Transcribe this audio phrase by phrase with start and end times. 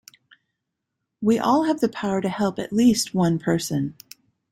[1.21, 3.95] We all have the power to help at least one person.